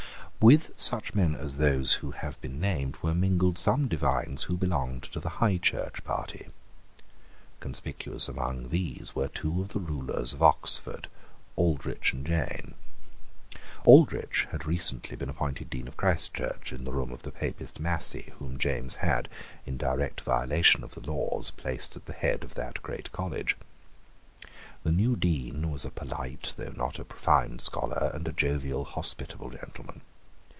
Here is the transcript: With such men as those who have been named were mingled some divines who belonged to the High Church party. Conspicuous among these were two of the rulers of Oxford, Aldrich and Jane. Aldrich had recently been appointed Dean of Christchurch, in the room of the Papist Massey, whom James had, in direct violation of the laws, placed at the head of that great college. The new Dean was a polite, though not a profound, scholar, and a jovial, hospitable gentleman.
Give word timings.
With 0.43 0.71
such 0.75 1.13
men 1.13 1.35
as 1.35 1.57
those 1.57 1.93
who 2.01 2.09
have 2.13 2.41
been 2.41 2.59
named 2.59 2.97
were 3.03 3.13
mingled 3.13 3.59
some 3.59 3.87
divines 3.87 4.45
who 4.45 4.57
belonged 4.57 5.03
to 5.03 5.19
the 5.19 5.29
High 5.37 5.57
Church 5.59 6.03
party. 6.03 6.47
Conspicuous 7.59 8.27
among 8.27 8.69
these 8.69 9.13
were 9.15 9.27
two 9.27 9.61
of 9.61 9.67
the 9.67 9.79
rulers 9.79 10.33
of 10.33 10.41
Oxford, 10.41 11.07
Aldrich 11.57 12.11
and 12.11 12.25
Jane. 12.25 12.73
Aldrich 13.85 14.47
had 14.49 14.65
recently 14.65 15.15
been 15.15 15.29
appointed 15.29 15.69
Dean 15.69 15.87
of 15.87 15.95
Christchurch, 15.95 16.73
in 16.73 16.85
the 16.85 16.91
room 16.91 17.11
of 17.13 17.21
the 17.21 17.31
Papist 17.31 17.79
Massey, 17.79 18.33
whom 18.39 18.57
James 18.57 18.95
had, 18.95 19.29
in 19.67 19.77
direct 19.77 20.21
violation 20.21 20.83
of 20.83 20.95
the 20.95 21.01
laws, 21.01 21.51
placed 21.51 21.95
at 21.95 22.07
the 22.07 22.13
head 22.13 22.43
of 22.43 22.55
that 22.55 22.81
great 22.81 23.11
college. 23.11 23.57
The 24.81 24.91
new 24.91 25.15
Dean 25.15 25.69
was 25.71 25.85
a 25.85 25.91
polite, 25.91 26.55
though 26.57 26.73
not 26.75 26.97
a 26.97 27.05
profound, 27.05 27.61
scholar, 27.61 28.09
and 28.11 28.27
a 28.27 28.31
jovial, 28.33 28.85
hospitable 28.85 29.51
gentleman. 29.51 30.01